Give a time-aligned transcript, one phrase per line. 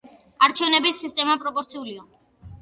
[0.45, 2.09] არჩევნების სისტემა პროპორციულია.